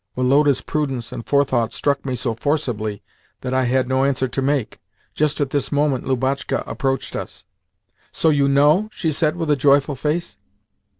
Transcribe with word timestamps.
Woloda's 0.15 0.61
prudence 0.61 1.11
and 1.11 1.23
forethought 1.27 1.73
struck 1.73 2.03
me 2.07 2.15
so 2.15 2.33
forcibly 2.33 3.03
that 3.41 3.53
I 3.53 3.65
had 3.65 3.87
no 3.87 4.03
answer 4.03 4.27
to 4.27 4.41
make. 4.41 4.79
Just 5.13 5.39
at 5.39 5.51
this 5.51 5.71
moment 5.71 6.05
Lubotshka 6.07 6.63
approached 6.65 7.15
us. 7.15 7.45
"So 8.11 8.31
you 8.31 8.47
know?" 8.49 8.89
she 8.91 9.11
said 9.11 9.35
with 9.35 9.51
a 9.51 9.55
joyful 9.55 9.95
face. 9.95 10.37